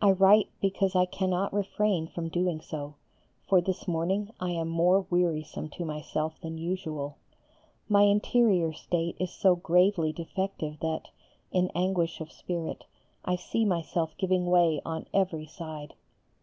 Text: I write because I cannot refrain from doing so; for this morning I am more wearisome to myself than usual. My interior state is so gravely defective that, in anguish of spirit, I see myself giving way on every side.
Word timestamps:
I 0.00 0.10
write 0.12 0.48
because 0.62 0.96
I 0.96 1.04
cannot 1.04 1.52
refrain 1.52 2.06
from 2.06 2.30
doing 2.30 2.62
so; 2.62 2.94
for 3.46 3.60
this 3.60 3.86
morning 3.86 4.30
I 4.40 4.52
am 4.52 4.68
more 4.68 5.04
wearisome 5.10 5.68
to 5.76 5.84
myself 5.84 6.40
than 6.40 6.56
usual. 6.56 7.16
My 7.90 8.04
interior 8.04 8.72
state 8.72 9.16
is 9.20 9.30
so 9.30 9.54
gravely 9.54 10.14
defective 10.14 10.80
that, 10.80 11.10
in 11.52 11.70
anguish 11.74 12.22
of 12.22 12.32
spirit, 12.32 12.86
I 13.22 13.36
see 13.36 13.66
myself 13.66 14.14
giving 14.16 14.46
way 14.46 14.80
on 14.86 15.04
every 15.12 15.44
side. 15.46 15.92